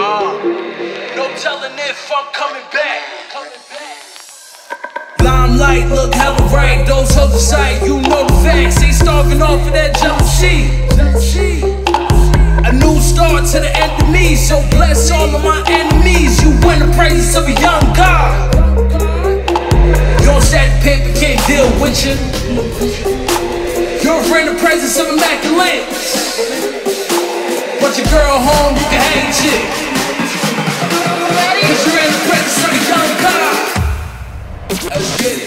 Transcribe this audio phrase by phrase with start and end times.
[0.00, 0.36] Uh,
[5.58, 6.86] Light, look hella right.
[6.86, 8.82] Those hoes aside, you know facts.
[8.82, 9.98] Ain't starving off of that.
[12.64, 13.70] A new start to the
[14.70, 16.40] bless all of my enemies.
[16.42, 18.58] You win the praises of a young God.
[20.82, 23.27] Paper can't deal with you.
[24.08, 25.84] Girlfriend, the presence of immaculate.
[27.78, 29.60] But your girl home, you can hang shit.
[31.60, 33.56] Cause you're in the presence of a young god.
[34.88, 35.37] Let's get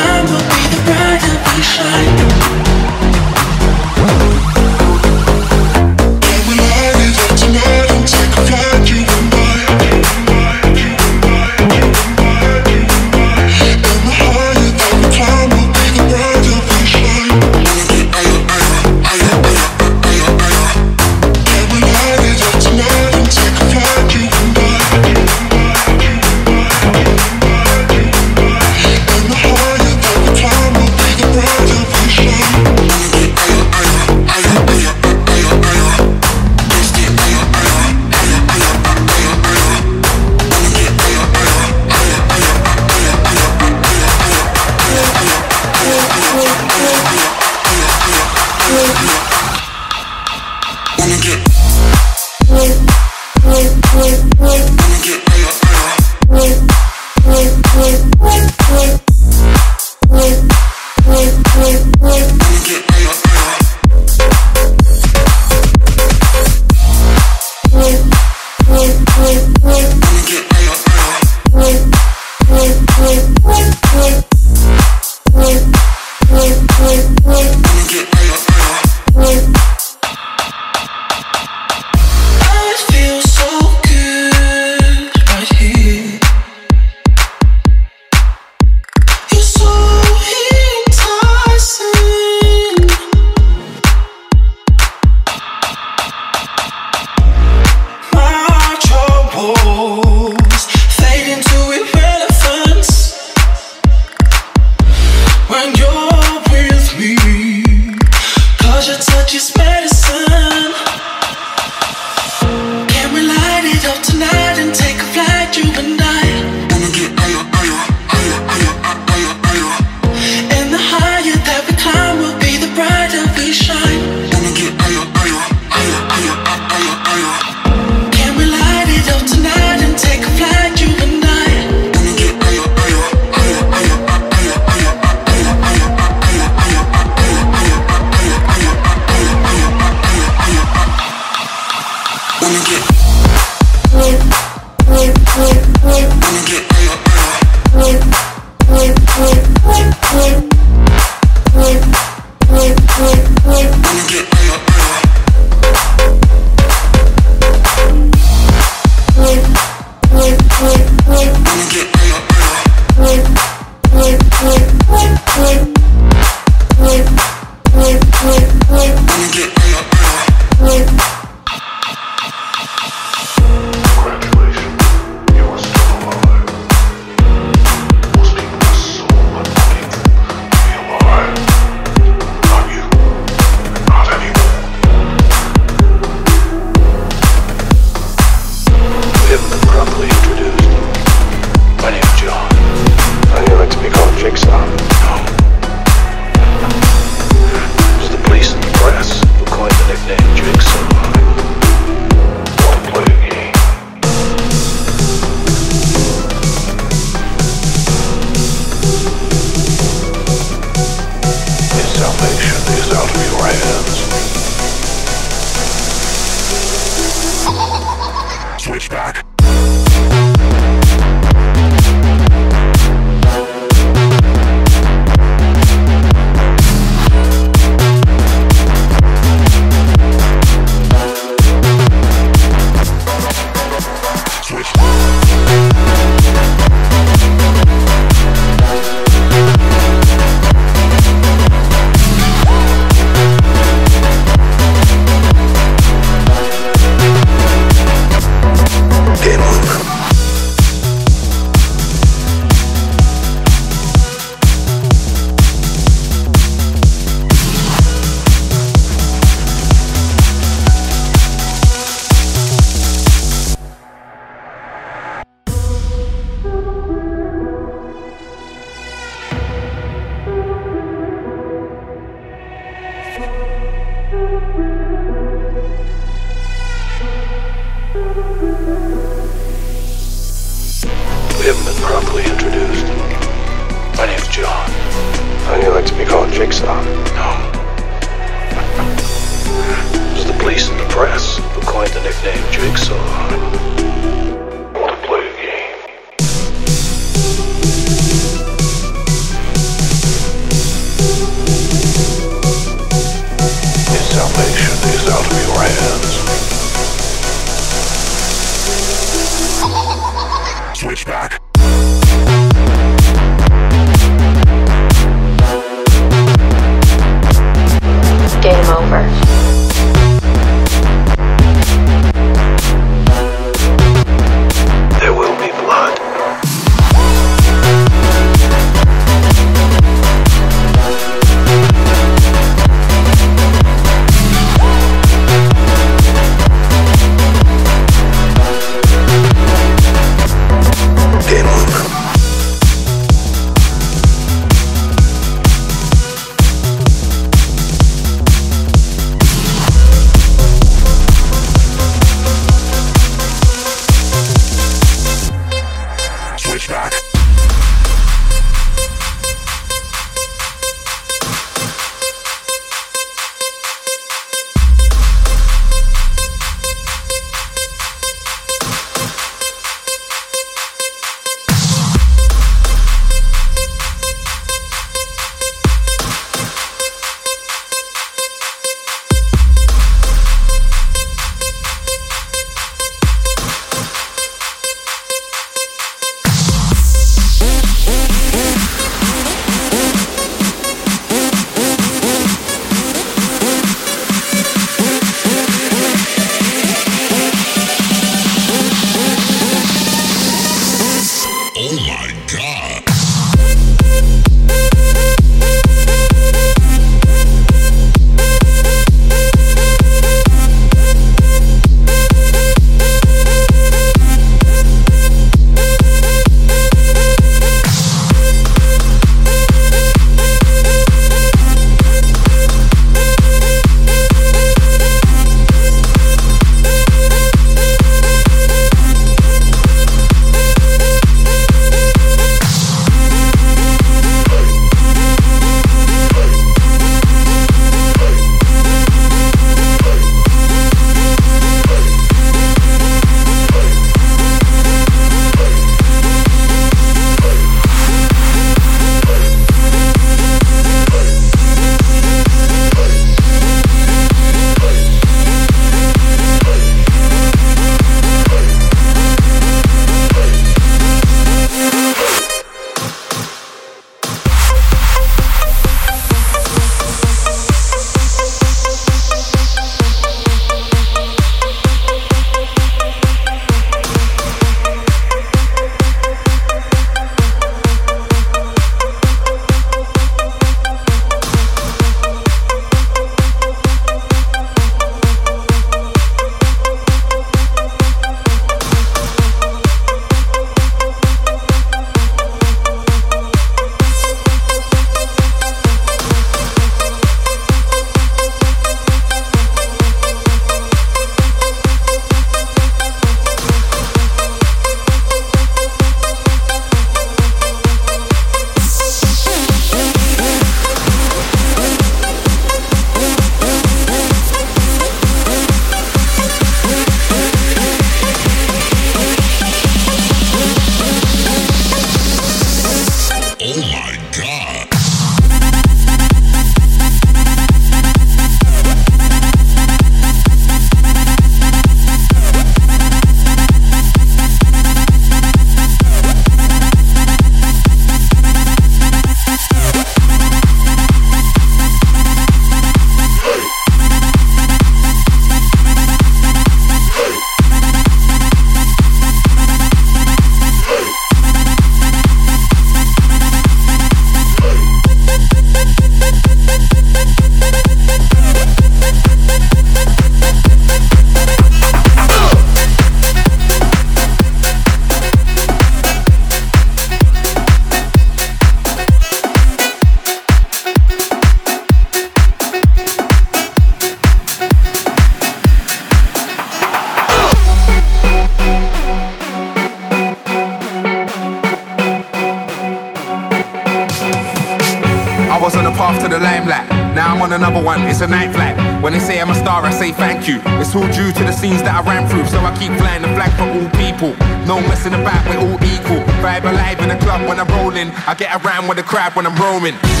[599.15, 600.00] when I'm roaming.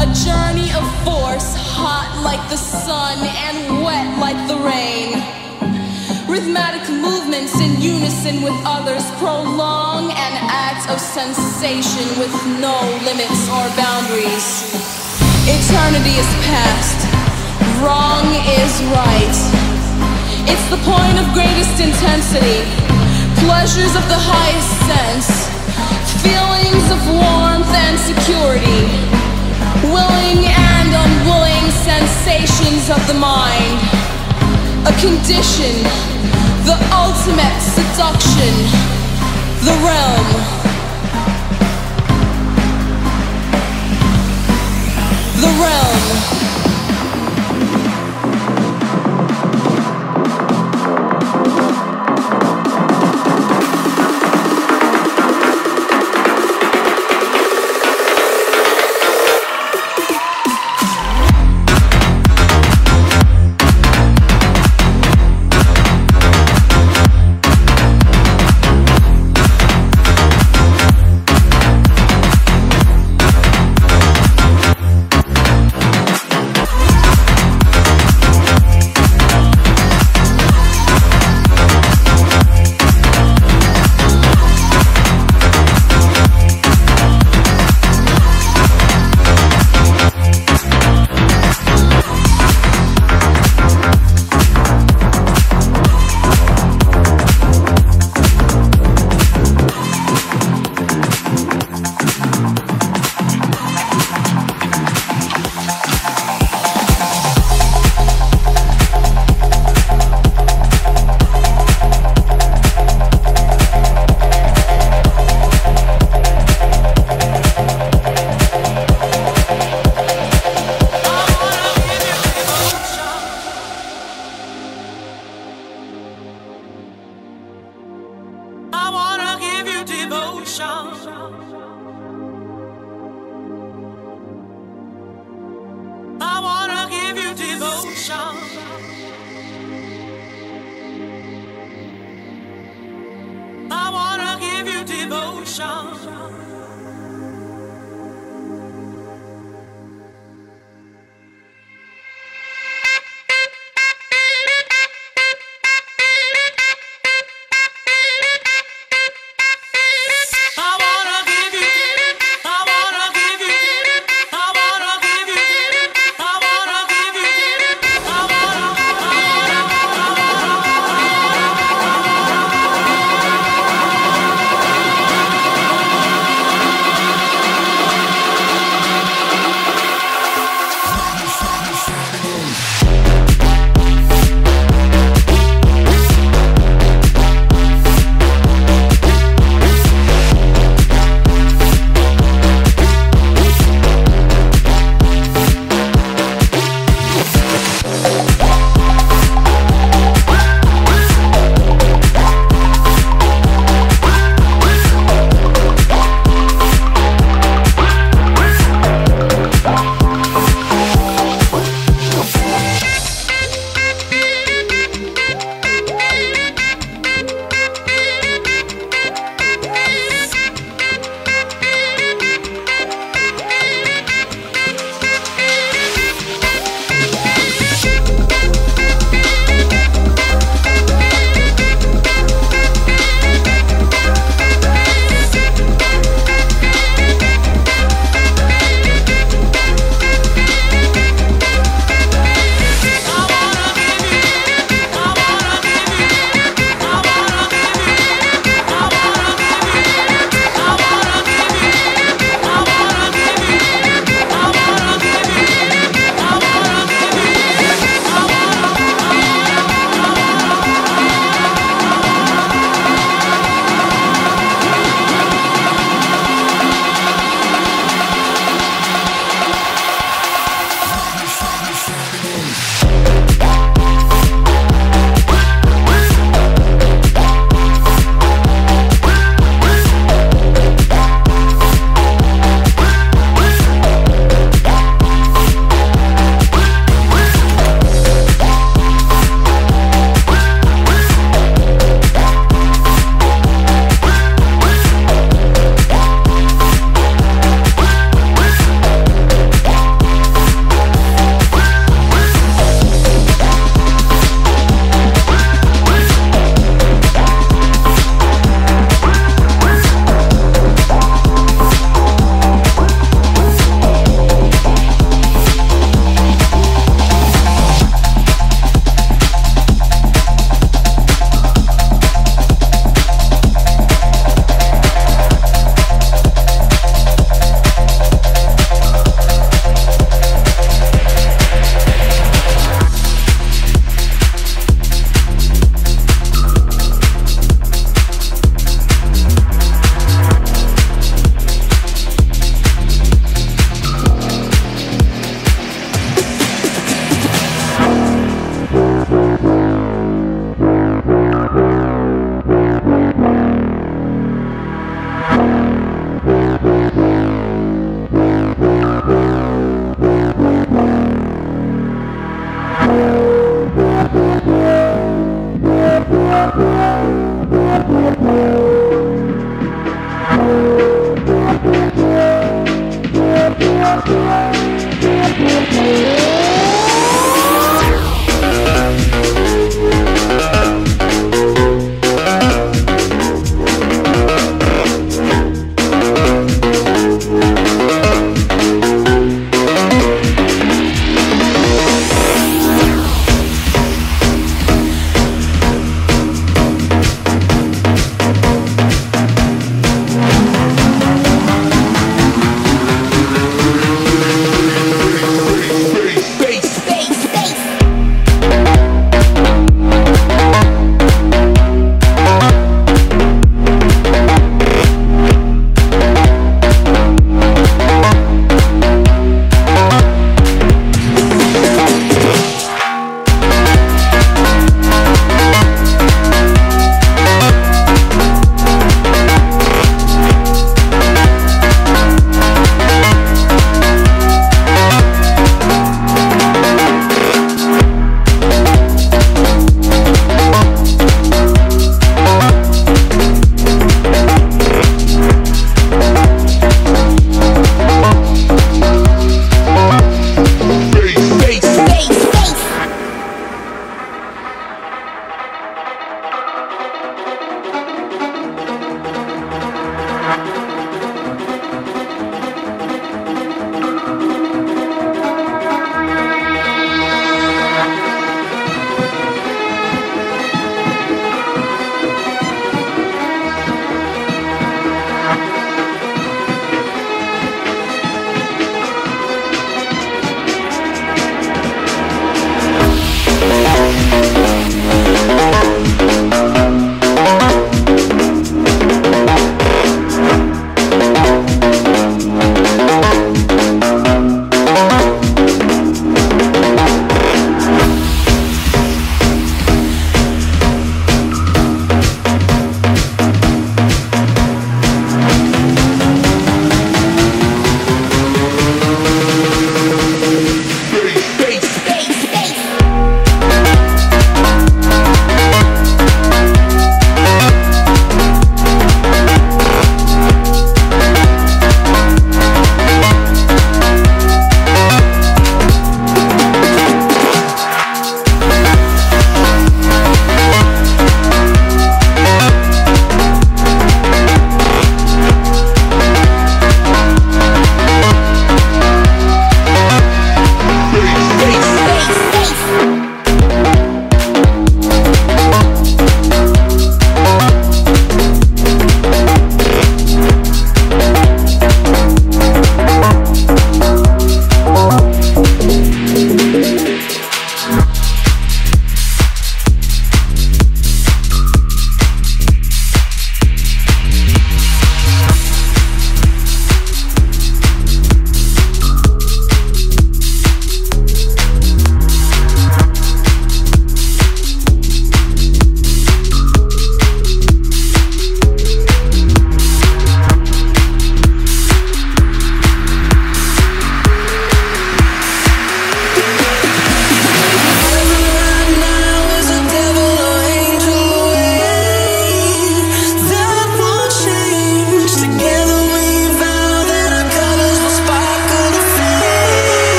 [0.00, 5.12] A journey of force, hot like the sun and wet like the rain.
[6.24, 13.68] Rhythmic movements in unison with others prolong an act of sensation with no limits or
[13.76, 14.72] boundaries.
[15.44, 17.04] Eternity is past,
[17.84, 18.24] wrong
[18.56, 19.36] is right.
[20.48, 22.64] It's the point of greatest intensity,
[23.44, 25.28] pleasures of the highest sense,
[26.24, 29.19] feelings of warmth and security,
[29.90, 33.80] willing and unwilling sensations of the mind,
[34.86, 35.82] a condition,
[36.64, 38.54] the ultimate seduction,
[39.66, 40.28] the realm.
[45.40, 46.59] The realm.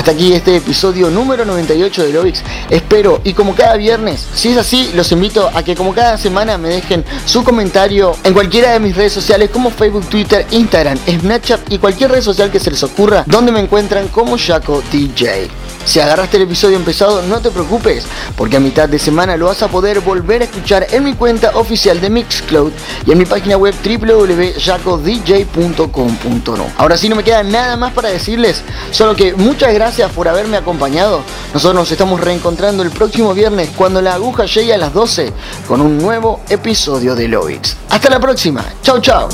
[0.00, 2.42] Hasta aquí este episodio número 98 de Lovix.
[2.70, 6.56] Espero y como cada viernes, si es así, los invito a que como cada semana
[6.56, 11.70] me dejen su comentario en cualquiera de mis redes sociales como Facebook, Twitter, Instagram, Snapchat
[11.70, 15.59] y cualquier red social que se les ocurra, donde me encuentran como Jaco DJ.
[15.84, 18.04] Si agarraste el episodio empezado, no te preocupes,
[18.36, 21.52] porque a mitad de semana lo vas a poder volver a escuchar en mi cuenta
[21.54, 22.72] oficial de Mixcloud
[23.06, 26.66] y en mi página web www.jacodj.com.no.
[26.76, 30.58] Ahora sí no me queda nada más para decirles, solo que muchas gracias por haberme
[30.58, 31.22] acompañado.
[31.54, 35.32] Nosotros nos estamos reencontrando el próximo viernes cuando la aguja llegue a las 12
[35.66, 37.76] con un nuevo episodio de Lovix.
[37.88, 39.28] Hasta la próxima, chao chao.